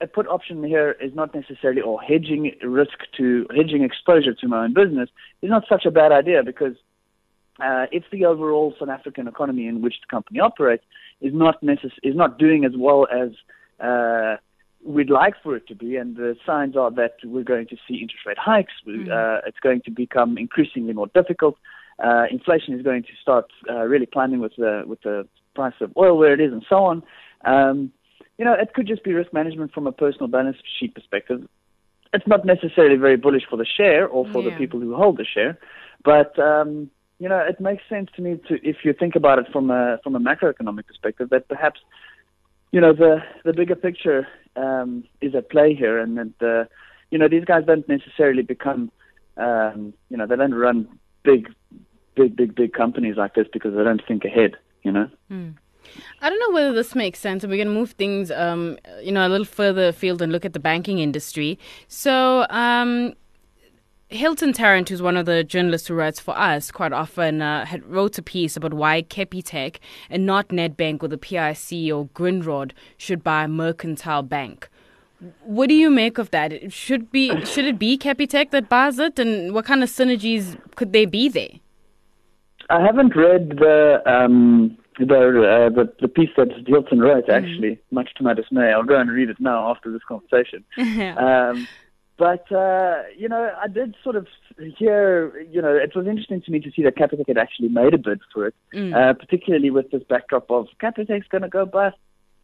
a 0.02 0.08
put 0.08 0.28
option 0.28 0.62
here 0.66 0.92
is 1.00 1.16
not 1.16 1.34
necessarily, 1.34 1.82
or 1.82 2.02
hedging 2.02 2.52
risk 2.64 2.98
to, 3.18 3.48
hedging 3.56 3.84
exposure 3.84 4.34
to 4.34 4.48
my 4.50 4.66
own 4.66 4.74
business 4.74 5.10
is 5.42 5.50
not 5.50 5.64
such 5.70 5.86
a 5.86 5.92
bad 5.92 6.12
idea 6.12 6.44
because 6.44 6.76
uh, 7.62 7.86
if 7.92 8.04
the 8.12 8.26
overall 8.26 8.74
South 8.80 8.90
African 8.90 9.28
economy 9.28 9.68
in 9.68 9.82
which 9.82 9.96
the 10.02 10.08
company 10.10 10.40
operates 10.40 10.84
is 11.22 11.34
not 11.34 11.62
necess- 11.64 12.02
is 12.04 12.16
not 12.16 12.40
doing 12.40 12.66
as 12.66 12.74
well 12.76 13.08
as 13.12 13.30
uh, 13.80 14.38
we'd 14.84 15.10
like 15.10 15.36
for 15.44 15.56
it 15.56 15.68
to 15.68 15.76
be, 15.76 15.96
and 15.96 16.16
the 16.16 16.36
signs 16.46 16.76
are 16.76 16.92
that 16.92 17.16
we're 17.24 17.44
going 17.44 17.68
to 17.68 17.78
see 17.88 17.96
interest 17.96 18.26
rate 18.26 18.38
hikes. 18.38 18.74
Mm-hmm. 18.88 19.12
Uh, 19.12 19.48
it's 19.48 19.60
going 19.60 19.82
to 19.86 19.92
become 19.92 20.38
increasingly 20.38 20.94
more 20.94 21.08
difficult. 21.14 21.58
Uh, 22.04 22.26
inflation 22.32 22.74
is 22.74 22.82
going 22.82 23.04
to 23.04 23.10
start 23.22 23.46
uh, 23.70 23.84
really 23.84 24.06
climbing 24.06 24.40
with 24.40 24.56
the 24.58 24.84
with 24.88 25.02
the 25.02 25.28
price 25.54 25.74
of 25.82 25.92
oil 25.98 26.18
where 26.18 26.34
it 26.34 26.40
is, 26.40 26.52
and 26.52 26.66
so 26.68 26.78
on. 26.78 27.04
Um, 27.46 27.92
you 28.38 28.46
know, 28.46 28.54
it 28.54 28.74
could 28.74 28.88
just 28.88 29.04
be 29.04 29.14
risk 29.14 29.34
management 29.34 29.72
from 29.72 29.86
a 29.86 29.92
personal 29.92 30.28
balance 30.28 30.58
sheet 30.80 30.96
perspective. 30.96 31.48
It's 32.14 32.28
not 32.28 32.46
necessarily 32.46 32.98
very 32.98 33.18
bullish 33.18 33.44
for 33.50 33.58
the 33.58 33.66
share 33.66 34.08
or 34.08 34.26
for 34.32 34.42
yeah. 34.42 34.50
the 34.50 34.56
people 34.56 34.80
who 34.80 34.96
hold 34.96 35.18
the 35.18 35.26
share, 35.26 35.60
but 36.04 36.38
um, 36.40 36.90
you 37.22 37.30
know, 37.30 37.38
it 37.38 37.62
makes 37.62 37.84
sense 37.88 38.10
to 38.16 38.22
me 38.24 38.40
to 38.48 38.56
if 38.68 38.78
you 38.84 38.94
think 38.94 39.16
about 39.16 39.38
it 39.38 39.46
from 39.52 39.70
a 39.70 40.00
from 40.04 40.16
a 40.16 40.20
macroeconomic 40.20 40.88
perspective 40.88 41.30
that 41.30 41.48
perhaps 41.48 41.80
you 42.72 42.82
know 42.82 42.94
the 42.94 43.20
the 43.46 43.54
bigger 43.54 43.76
picture 43.76 44.28
um, 44.56 45.04
is 45.22 45.36
at 45.36 45.52
play 45.52 45.76
here, 45.76 46.00
and 46.00 46.18
that 46.18 46.34
uh, 46.42 46.66
you 47.12 47.20
know 47.20 47.28
these 47.28 47.46
guys 47.46 47.64
don't 47.68 47.88
necessarily 47.88 48.42
become 48.42 48.92
um, 49.38 49.94
you 50.10 50.18
know 50.18 50.26
they 50.26 50.36
don't 50.36 50.56
run 50.56 50.88
big 51.22 51.48
big 52.16 52.36
big 52.36 52.56
big 52.56 52.74
companies 52.74 53.18
like 53.18 53.36
this 53.36 53.48
because 53.54 53.76
they 53.76 53.84
don't 53.84 54.02
think 54.08 54.26
ahead. 54.26 54.56
You 54.82 54.92
know. 54.92 55.08
Mm. 55.32 55.54
I 56.22 56.30
don't 56.30 56.40
know 56.40 56.56
whether 56.56 56.74
this 56.74 56.96
makes 56.96 57.20
sense, 57.20 57.44
and 57.44 57.52
we're 57.52 57.64
going 57.64 57.68
to 57.68 57.74
move 57.74 57.92
things, 57.92 58.32
um, 58.32 58.78
you 59.02 59.12
know, 59.12 59.28
a 59.28 59.30
little 59.30 59.46
further 59.46 59.90
afield 59.90 60.22
and 60.22 60.32
look 60.32 60.46
at 60.46 60.54
the 60.54 60.60
banking 60.60 61.00
industry. 61.00 61.58
So, 61.88 62.46
um, 62.50 63.14
Hilton 64.12 64.52
Tarrant, 64.52 64.90
who's 64.90 65.02
one 65.02 65.16
of 65.16 65.26
the 65.26 65.42
journalists 65.42 65.88
who 65.88 65.94
writes 65.94 66.20
for 66.20 66.38
us 66.38 66.70
quite 66.70 66.92
often, 66.92 67.42
uh, 67.42 67.66
had 67.66 67.86
wrote 67.86 68.18
a 68.18 68.22
piece 68.22 68.58
about 68.58 68.74
why 68.74 69.04
Capitec 69.04 69.78
and 70.10 70.26
not 70.26 70.50
Nedbank 70.50 71.02
or 71.02 71.08
the 71.08 71.18
PIC 71.18 71.94
or 71.94 72.08
Grindrod 72.14 72.74
should 72.98 73.24
buy 73.24 73.48
Mercantile 73.48 74.24
Bank. 74.24 74.68
What 75.44 75.70
do 75.70 75.76
you 75.76 75.90
make 75.90 76.18
of 76.18 76.30
that? 76.32 76.52
It 76.52 76.74
should 76.74 77.10
be 77.10 77.46
should 77.46 77.66
it 77.66 77.80
be 77.80 77.98
Capitec 77.98 78.50
that 78.52 78.68
buys 78.68 79.00
it, 79.00 79.18
and 79.18 79.54
what 79.54 79.66
kind 79.66 79.82
of 79.82 79.90
synergies 79.90 80.60
could 80.76 80.92
there 80.92 81.08
be 81.08 81.30
there? 81.30 81.60
I 82.70 82.82
haven't 82.82 83.16
read 83.16 83.50
the 83.60 84.02
um, 84.06 84.78
the, 84.98 85.06
uh, 85.06 85.70
the 85.70 85.94
the 86.02 86.08
piece 86.08 86.32
that 86.38 86.50
Hilton 86.66 87.00
wrote. 87.00 87.28
Mm-hmm. 87.28 87.46
Actually, 87.46 87.70
mm-hmm. 87.70 87.96
much 87.96 88.10
to 88.16 88.24
my 88.24 88.34
dismay, 88.34 88.74
I'll 88.74 88.84
go 88.84 89.00
and 89.00 89.10
read 89.10 89.30
it 89.30 89.38
now 89.40 89.70
after 89.70 89.92
this 89.92 90.02
conversation. 90.08 90.64
um, 91.18 91.68
but, 92.22 92.52
uh, 92.52 93.02
you 93.18 93.28
know, 93.28 93.52
I 93.60 93.68
did 93.68 93.96
sort 94.04 94.16
of 94.16 94.28
hear, 94.78 95.42
you 95.50 95.60
know, 95.60 95.76
it 95.76 95.96
was 95.96 96.06
interesting 96.06 96.40
to 96.44 96.52
me 96.52 96.60
to 96.60 96.72
see 96.72 96.84
that 96.84 96.96
Capitec 96.96 97.28
had 97.28 97.40
actually 97.40 97.70
made 97.70 97.96
a 97.96 97.98
bid 97.98 98.20
for 98.32 98.46
it, 98.46 98.54
mm. 98.76 98.94
uh, 98.94 99.16
particularly 99.16 99.72
with 99.72 99.90
this 99.90 100.04
backdrop 100.08 100.52
of 100.52 100.68
Capitec's 100.80 101.28
going 101.30 101.42
to 101.42 101.50
go 101.50 101.66
bust. 101.66 101.98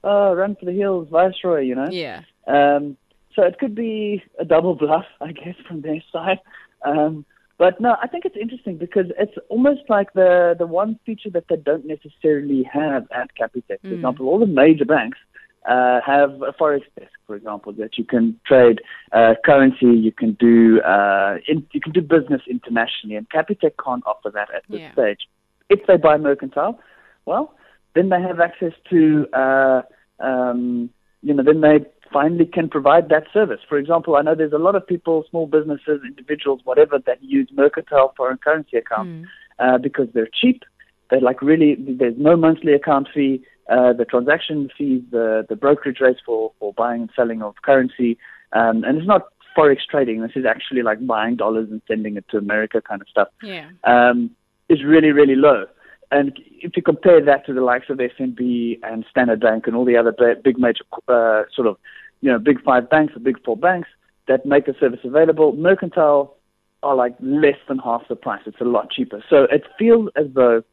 Oh, 0.03 0.33
run 0.33 0.55
for 0.55 0.65
the 0.65 0.71
hills, 0.71 1.09
Viceroy, 1.11 1.59
you 1.59 1.75
know? 1.75 1.89
Yeah. 1.91 2.23
Um, 2.47 2.97
so 3.35 3.43
it 3.43 3.59
could 3.59 3.75
be 3.75 4.23
a 4.39 4.45
double 4.45 4.73
bluff, 4.73 5.05
I 5.21 5.31
guess, 5.31 5.53
from 5.67 5.81
their 5.81 6.03
side. 6.11 6.39
Um, 6.83 7.23
but 7.59 7.79
no, 7.79 7.97
I 8.01 8.07
think 8.07 8.25
it's 8.25 8.35
interesting 8.35 8.77
because 8.77 9.11
it's 9.19 9.37
almost 9.49 9.81
like 9.89 10.13
the 10.13 10.55
the 10.57 10.67
one 10.67 10.99
feature 11.05 11.29
that 11.31 11.45
they 11.49 11.55
don't 11.55 11.85
necessarily 11.85 12.63
have 12.63 13.07
at 13.11 13.29
Capitec. 13.39 13.81
For 13.81 13.87
mm. 13.87 13.93
example, 13.93 14.27
all 14.27 14.39
the 14.39 14.47
major 14.47 14.85
banks 14.85 15.19
uh, 15.67 15.99
have 16.05 16.41
a 16.41 16.53
forex 16.53 16.81
desk, 16.97 17.11
for 17.25 17.35
example, 17.35 17.73
that 17.73 17.97
you 17.97 18.03
can 18.03 18.39
trade 18.45 18.81
uh, 19.11 19.33
currency, 19.45 19.87
you 19.87 20.11
can 20.11 20.33
do 20.33 20.81
uh, 20.81 21.37
in, 21.47 21.65
you 21.73 21.81
can 21.81 21.91
do 21.91 22.01
business 22.01 22.41
internationally, 22.49 23.15
and 23.15 23.29
Capitec 23.29 23.71
can't 23.83 24.03
offer 24.05 24.29
that 24.33 24.47
at 24.55 24.63
this 24.69 24.79
yeah. 24.81 24.93
stage. 24.93 25.27
If 25.69 25.85
they 25.87 25.97
buy 25.97 26.17
Mercantile, 26.17 26.79
well, 27.25 27.55
then 27.95 28.09
they 28.09 28.21
have 28.21 28.39
access 28.39 28.71
to 28.89 29.27
uh, 29.33 29.81
um, 30.19 30.89
you 31.21 31.33
know 31.33 31.43
then 31.43 31.61
they 31.61 31.85
finally 32.11 32.45
can 32.45 32.69
provide 32.69 33.09
that 33.09 33.23
service. 33.33 33.59
For 33.67 33.77
example, 33.77 34.15
I 34.15 34.21
know 34.21 34.35
there's 34.35 34.53
a 34.53 34.57
lot 34.57 34.75
of 34.75 34.87
people, 34.87 35.25
small 35.29 35.47
businesses, 35.47 36.01
individuals, 36.05 36.61
whatever, 36.63 36.99
that 37.05 37.21
use 37.21 37.49
Mercantile 37.53 38.13
foreign 38.15 38.37
currency 38.37 38.77
accounts 38.77 39.11
mm. 39.11 39.25
uh, 39.59 39.77
because 39.77 40.07
they're 40.13 40.29
cheap. 40.33 40.63
They're 41.09 41.21
like 41.21 41.41
really, 41.41 41.75
there's 41.77 42.15
no 42.17 42.35
monthly 42.35 42.73
account 42.73 43.09
fee. 43.13 43.43
Uh, 43.69 43.93
the 43.93 44.05
transaction 44.05 44.69
fees, 44.77 45.03
the, 45.11 45.45
the 45.49 45.55
brokerage 45.55 45.99
rates 45.99 46.19
for, 46.25 46.53
for 46.59 46.73
buying 46.73 47.01
and 47.01 47.09
selling 47.15 47.41
of 47.41 47.55
currency. 47.63 48.17
Um, 48.53 48.83
and 48.83 48.97
it's 48.97 49.07
not 49.07 49.27
forex 49.57 49.79
trading. 49.89 50.21
This 50.21 50.31
is 50.35 50.45
actually 50.45 50.83
like 50.83 51.05
buying 51.05 51.35
dollars 51.35 51.67
and 51.69 51.81
sending 51.87 52.15
it 52.15 52.25
to 52.29 52.37
America 52.37 52.81
kind 52.81 53.01
of 53.01 53.09
stuff. 53.09 53.27
Yeah. 53.41 53.69
Um, 53.83 54.31
is 54.69 54.83
really, 54.83 55.11
really 55.11 55.35
low. 55.35 55.65
And 56.11 56.37
if 56.61 56.77
you 56.77 56.81
compare 56.81 57.23
that 57.23 57.45
to 57.47 57.53
the 57.53 57.61
likes 57.61 57.89
of 57.89 57.97
FNB 57.97 58.79
and 58.83 59.05
Standard 59.09 59.41
Bank 59.41 59.67
and 59.67 59.75
all 59.75 59.83
the 59.83 59.97
other 59.97 60.13
big 60.43 60.57
major 60.57 60.83
uh, 61.07 61.43
sort 61.53 61.67
of, 61.67 61.77
you 62.21 62.31
know, 62.31 62.39
big 62.39 62.61
five 62.63 62.89
banks 62.89 63.15
or 63.15 63.19
big 63.19 63.43
four 63.43 63.57
banks 63.57 63.89
that 64.27 64.45
make 64.45 64.65
the 64.65 64.75
service 64.79 64.99
available, 65.03 65.53
Mercantile 65.53 66.35
are 66.83 66.95
like 66.95 67.15
less 67.19 67.57
than 67.67 67.79
half 67.79 68.07
the 68.07 68.15
price. 68.15 68.41
It's 68.45 68.61
a 68.61 68.65
lot 68.65 68.91
cheaper. 68.91 69.23
So 69.29 69.43
it 69.43 69.63
feels 69.77 70.09
as 70.15 70.27
though 70.33 70.63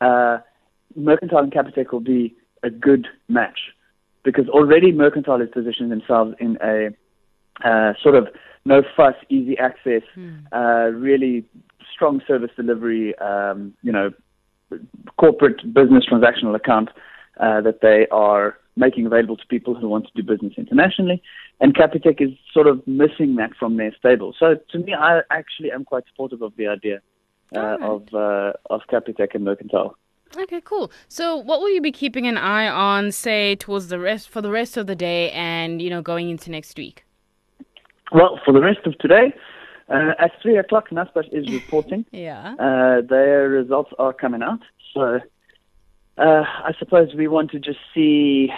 uh, 0.00 0.38
Mercantile 0.94 1.40
and 1.40 1.52
Capitec 1.52 1.90
will 1.90 2.00
be 2.00 2.36
a 2.64 2.70
good 2.70 3.06
match 3.28 3.58
because 4.24 4.48
already 4.48 4.90
Mercantile 4.90 5.40
has 5.40 5.48
positioned 5.52 5.92
themselves 5.92 6.34
in 6.40 6.58
a 6.62 6.88
uh, 7.64 7.92
sort 8.02 8.16
of 8.16 8.28
no 8.64 8.82
fuss, 8.96 9.14
easy 9.28 9.56
access, 9.58 10.02
mm. 10.16 10.42
uh, 10.52 10.90
really 10.96 11.44
strong 11.92 12.20
service 12.26 12.50
delivery, 12.56 13.16
um, 13.18 13.74
you 13.82 13.92
know, 13.92 14.10
corporate 15.18 15.58
business 15.72 16.04
transactional 16.10 16.54
account 16.54 16.88
uh, 17.38 17.60
that 17.60 17.80
they 17.82 18.06
are 18.10 18.58
making 18.76 19.06
available 19.06 19.36
to 19.36 19.46
people 19.46 19.74
who 19.74 19.88
want 19.88 20.06
to 20.06 20.10
do 20.20 20.22
business 20.22 20.54
internationally. 20.56 21.22
And 21.60 21.76
Capitec 21.76 22.20
is 22.20 22.30
sort 22.52 22.66
of 22.66 22.84
missing 22.86 23.36
that 23.36 23.50
from 23.58 23.76
their 23.76 23.94
stable. 23.96 24.34
So 24.38 24.56
to 24.72 24.78
me, 24.78 24.94
I 24.94 25.20
actually 25.30 25.70
am 25.70 25.84
quite 25.84 26.04
supportive 26.10 26.42
of 26.42 26.54
the 26.56 26.66
idea 26.66 27.00
uh, 27.54 27.60
right. 27.60 27.82
of 27.82 28.02
uh, 28.14 28.52
of 28.70 28.80
Capitec 28.90 29.34
and 29.34 29.44
Mercantile. 29.44 29.96
Okay, 30.36 30.60
cool. 30.62 30.90
So, 31.08 31.36
what 31.36 31.60
will 31.60 31.70
you 31.70 31.80
be 31.80 31.92
keeping 31.92 32.26
an 32.26 32.36
eye 32.36 32.68
on, 32.68 33.12
say, 33.12 33.54
towards 33.56 33.88
the 33.88 33.98
rest 33.98 34.28
for 34.28 34.40
the 34.40 34.50
rest 34.50 34.76
of 34.76 34.86
the 34.86 34.96
day, 34.96 35.30
and 35.30 35.80
you 35.80 35.90
know, 35.90 36.02
going 36.02 36.30
into 36.30 36.50
next 36.50 36.76
week? 36.76 37.04
Well, 38.12 38.40
for 38.44 38.52
the 38.52 38.60
rest 38.60 38.80
of 38.86 38.98
today, 38.98 39.32
uh, 39.88 40.12
at 40.18 40.32
three 40.42 40.56
o'clock, 40.58 40.90
Naspers 40.90 41.28
is 41.32 41.50
reporting. 41.52 42.04
yeah. 42.10 42.54
Uh, 42.58 43.00
their 43.06 43.48
results 43.48 43.92
are 43.98 44.12
coming 44.12 44.42
out, 44.42 44.60
so 44.92 45.20
uh, 46.18 46.42
I 46.42 46.72
suppose 46.78 47.14
we 47.14 47.28
want 47.28 47.50
to 47.52 47.58
just 47.58 47.80
see. 47.94 48.48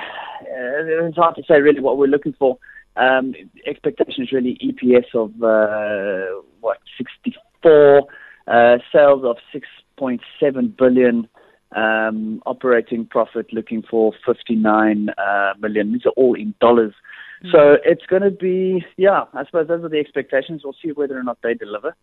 Uh, 0.42 1.06
it's 1.06 1.16
hard 1.16 1.36
to 1.36 1.42
say 1.48 1.60
really 1.60 1.80
what 1.80 1.98
we're 1.98 2.06
looking 2.06 2.34
for. 2.38 2.58
Um, 2.96 3.34
expectation 3.66 4.24
is 4.24 4.32
really 4.32 4.58
EPS 4.62 5.14
of 5.14 5.30
uh, 5.42 6.40
what 6.60 6.78
64, 6.96 8.06
uh, 8.46 8.78
sales 8.92 9.22
of 9.24 9.36
6.7 9.54 10.76
billion 10.76 11.28
um, 11.74 12.42
operating 12.46 13.06
profit 13.06 13.52
looking 13.52 13.82
for 13.82 14.12
59 14.24 15.08
uh, 15.10 15.54
million. 15.60 15.92
These 15.92 16.06
are 16.06 16.10
all 16.16 16.34
in 16.34 16.54
dollars. 16.60 16.94
Mm-hmm. 17.44 17.50
So 17.52 17.76
it's 17.84 18.06
going 18.06 18.22
to 18.22 18.30
be, 18.30 18.84
yeah, 18.96 19.24
I 19.34 19.44
suppose 19.44 19.68
those 19.68 19.84
are 19.84 19.88
the 19.88 19.98
expectations. 19.98 20.62
We'll 20.64 20.76
see 20.82 20.92
whether 20.92 21.18
or 21.18 21.22
not 21.22 21.38
they 21.42 21.54
deliver. 21.54 21.94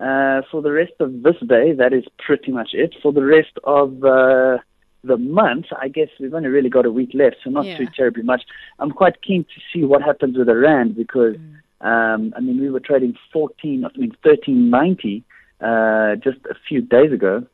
Uh, 0.00 0.42
for 0.50 0.60
the 0.60 0.72
rest 0.72 0.92
of 0.98 1.22
this 1.22 1.36
day, 1.46 1.72
that 1.72 1.92
is 1.92 2.04
pretty 2.18 2.50
much 2.50 2.70
it. 2.72 2.94
For 3.00 3.12
the 3.12 3.24
rest 3.24 3.52
of 3.62 4.04
uh, 4.04 4.58
the 5.04 5.16
month, 5.16 5.66
I 5.80 5.88
guess 5.88 6.08
we've 6.18 6.34
only 6.34 6.48
really 6.48 6.68
got 6.68 6.84
a 6.84 6.90
week 6.90 7.10
left, 7.14 7.36
so 7.44 7.50
not 7.50 7.64
yeah. 7.64 7.78
too 7.78 7.86
terribly 7.96 8.24
much. 8.24 8.42
I'm 8.80 8.90
quite 8.90 9.22
keen 9.22 9.44
to 9.44 9.60
see 9.72 9.84
what 9.84 10.02
happens 10.02 10.36
with 10.36 10.48
the 10.48 10.56
rand 10.56 10.96
because, 10.96 11.36
mm. 11.36 11.86
um, 11.86 12.34
I 12.36 12.40
mean, 12.40 12.60
we 12.60 12.70
were 12.70 12.80
trading 12.80 13.14
14, 13.32 13.84
I 13.84 13.98
mean 13.98 14.16
13.90 14.24 15.22
uh, 15.60 16.16
just 16.16 16.44
a 16.50 16.56
few 16.68 16.80
days 16.80 17.12
ago. 17.12 17.46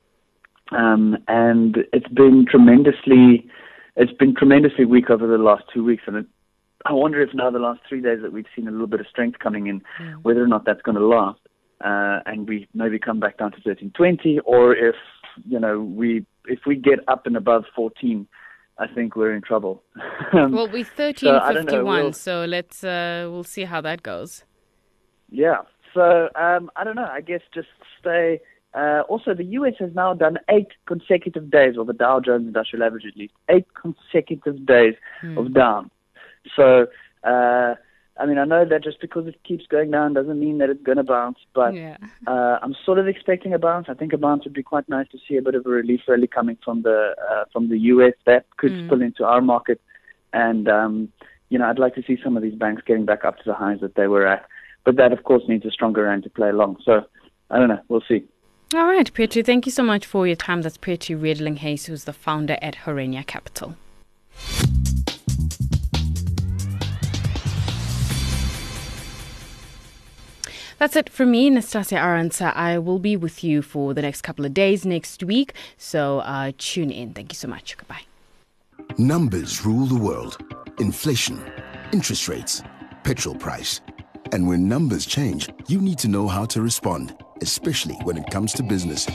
Um, 0.71 1.17
and 1.29 1.79
it's 1.93 2.09
been 2.09 2.47
tremendously, 2.49 3.49
it's 3.97 4.13
been 4.13 4.35
tremendously 4.35 4.85
weak 4.85 5.11
over 5.11 5.27
the 5.27 5.43
last 5.43 5.65
two 5.73 5.85
weeks, 5.85 6.05
and 6.07 6.17
it, 6.17 6.27
I 6.87 6.93
wonder 6.93 7.21
if 7.21 7.31
now 7.35 7.51
the 7.51 7.59
last 7.59 7.81
three 7.89 8.01
days 8.01 8.21
that 8.23 8.33
we've 8.33 8.47
seen 8.55 8.69
a 8.69 8.71
little 8.71 8.87
bit 8.87 9.01
of 9.01 9.07
strength 9.07 9.39
coming 9.39 9.67
in, 9.67 9.83
whether 10.23 10.43
or 10.43 10.47
not 10.47 10.65
that's 10.65 10.83
going 10.83 10.97
to 10.97 11.05
last, 11.05 11.41
uh, 11.85 12.21
and 12.27 12.49
we 12.49 12.69
maybe 12.73 12.99
come 12.99 13.21
back 13.21 13.39
down 13.39 13.51
to 13.53 13.59
1320, 13.59 14.39
or 14.41 14.75
if 14.75 14.95
you 15.47 15.59
know 15.59 15.81
we 15.81 16.25
if 16.47 16.61
we 16.67 16.77
get 16.77 17.01
up 17.09 17.27
and 17.27 17.37
above 17.37 17.65
14, 17.77 18.27
I 18.81 18.87
think 18.87 19.15
we're 19.15 19.35
in 19.35 19.43
trouble. 19.43 19.83
well, 20.33 20.69
we're 20.73 20.85
thirteen 20.85 21.39
fifty 21.53 21.79
one, 21.81 22.15
so 22.15 22.47
let's 22.47 22.83
uh, 22.83 23.29
we'll 23.31 23.45
see 23.45 23.65
how 23.65 23.83
that 23.83 24.03
goes. 24.03 24.45
Yeah. 25.29 25.59
So 25.93 26.29
um, 26.35 26.71
I 26.77 26.85
don't 26.85 26.97
know. 26.97 27.09
I 27.11 27.21
guess 27.21 27.43
just 27.53 27.69
stay. 28.01 28.41
Uh, 28.73 29.03
also, 29.09 29.35
the 29.35 29.45
U.S. 29.45 29.75
has 29.81 29.95
now 29.95 30.15
done 30.15 30.39
eight 30.49 30.69
consecutive 30.87 31.51
days, 31.51 31.77
or 31.77 31.85
the 31.85 31.93
Dow 31.93 32.21
Jones 32.21 32.47
Industrial 32.47 32.85
Average 32.85 33.07
at 33.07 33.17
least, 33.17 33.35
eight 33.49 33.67
consecutive 33.75 34.65
days 34.65 34.95
hmm. 35.21 35.37
of 35.39 35.53
down. 35.53 35.91
So 36.57 36.87
uh, 37.25 37.75
I 38.21 38.27
mean, 38.27 38.37
I 38.37 38.45
know 38.45 38.67
that 38.67 38.85
just 38.85 39.01
because 39.01 39.27
it 39.27 39.43
keeps 39.45 39.67
going 39.67 39.91
down 39.91 40.13
doesn't 40.13 40.39
mean 40.39 40.59
that 40.59 40.69
it's 40.69 40.83
going 40.83 40.99
to 40.99 41.05
bounce, 41.05 41.39
but 41.55 41.75
yeah. 41.75 41.97
uh, 42.27 42.59
I'm 42.61 42.75
sort 42.85 42.99
of 42.99 43.09
expecting 43.09 43.55
a 43.55 43.59
bounce. 43.59 43.87
I 43.89 43.95
think 43.95 44.13
a 44.13 44.19
bounce 44.19 44.45
would 44.45 44.53
be 44.53 44.63
quite 44.63 44.87
nice 44.91 45.09
to 45.13 45.19
see 45.27 45.37
a 45.37 45.43
bit 45.43 45.55
of 45.55 45.65
a 45.65 45.71
relief 45.71 46.03
rally 46.07 46.27
coming 46.27 46.59
from 46.63 46.83
the 46.83 47.15
uh, 47.31 47.45
from 47.51 47.71
the 47.71 47.79
US 47.79 48.13
that 48.27 48.45
could 48.59 48.73
mm. 48.73 48.87
spill 48.87 49.01
into 49.01 49.25
our 49.25 49.41
market, 49.41 49.81
and 50.35 50.69
um, 50.69 51.09
you 51.49 51.59
know, 51.59 51.65
I'd 51.65 51.79
like 51.79 51.95
to 51.95 52.03
see 52.03 52.19
some 52.23 52.37
of 52.37 52.43
these 52.43 52.55
banks 52.55 52.83
getting 52.87 53.07
back 53.07 53.25
up 53.25 53.39
to 53.39 53.45
the 53.47 53.55
highs 53.55 53.81
that 53.81 53.95
they 53.95 54.07
were 54.07 54.27
at, 54.27 54.45
but 54.85 54.97
that 54.97 55.13
of 55.13 55.25
course 55.25 55.45
needs 55.49 55.65
a 55.65 55.71
stronger 55.71 56.03
rand 56.03 56.25
to 56.25 56.31
play 56.31 56.51
along. 56.51 56.77
So 56.85 57.07
I 57.49 57.59
don't 57.59 57.69
know, 57.69 57.81
we'll 57.89 58.05
see. 58.07 58.25
All 58.73 58.87
right, 58.87 59.13
Petri, 59.13 59.43
thank 59.43 59.67
you 59.67 59.73
so 59.73 59.83
much 59.83 60.07
for 60.07 60.29
your 60.29 60.37
time. 60.37 60.63
That's 60.63 60.77
Petri 60.77 61.17
Redelinghuys, 61.17 61.87
who's 61.87 62.05
the 62.05 62.13
founder 62.13 62.57
at 62.63 62.77
Herenya 62.77 63.27
Capital. 63.27 63.75
That's 70.79 70.95
it 70.95 71.11
from 71.11 71.33
me, 71.33 71.51
Nastassia 71.51 72.01
Arendse. 72.01 72.55
I 72.55 72.79
will 72.79 73.01
be 73.01 73.17
with 73.17 73.43
you 73.43 73.61
for 73.61 73.93
the 73.93 74.03
next 74.03 74.23
couple 74.23 74.47
of 74.47 74.55
days 74.55 74.87
next 74.87 75.25
week, 75.25 75.53
so 75.77 76.21
uh, 76.21 76.53
tune 76.57 76.93
in. 76.93 77.13
Thank 77.13 77.33
you 77.33 77.37
so 77.37 77.49
much. 77.49 77.77
Goodbye. 77.77 78.03
Numbers 78.97 79.67
rule 79.67 79.87
the 79.87 79.99
world 79.99 80.39
inflation, 80.79 81.43
interest 81.93 82.29
rates, 82.29 82.63
petrol 83.03 83.35
price. 83.35 83.81
And 84.33 84.47
when 84.47 84.69
numbers 84.69 85.07
change, 85.07 85.51
you 85.67 85.81
need 85.81 85.99
to 85.99 86.09
know 86.09 86.29
how 86.29 86.45
to 86.47 86.63
respond, 86.63 87.17
especially 87.43 87.95
when 88.05 88.17
it 88.17 88.31
comes 88.31 88.53
to 88.55 88.63
business. 88.63 89.07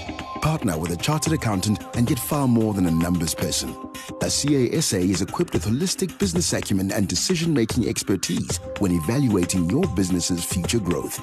Partner 0.42 0.78
with 0.78 0.92
a 0.92 0.98
chartered 0.98 1.34
accountant 1.34 1.80
and 1.96 2.08
get 2.08 2.20
far 2.20 2.48
more 2.48 2.74
than 2.74 2.86
a 2.86 2.92
numbers 2.92 3.34
person. 3.34 3.76
A 4.22 4.30
CASA 4.30 5.00
is 5.00 5.22
equipped 5.22 5.54
with 5.54 5.66
holistic 5.66 6.18
business 6.20 6.54
acumen 6.54 6.92
and 6.92 7.08
decision 7.08 7.54
making 7.54 7.88
expertise 7.88 8.60
when 8.80 8.92
evaluating 8.92 9.70
your 9.70 9.88
business's 9.96 10.44
future 10.44 10.80
growth. 10.80 11.20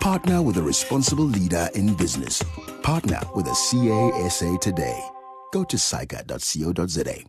Partner 0.00 0.42
with 0.42 0.56
a 0.56 0.62
responsible 0.62 1.24
leader 1.24 1.68
in 1.74 1.94
business. 1.94 2.42
Partner 2.82 3.20
with 3.34 3.46
a 3.46 3.54
CASA 3.70 4.58
today. 4.60 5.00
Go 5.52 5.64
to 5.64 5.76
saica.co.za. 5.76 7.24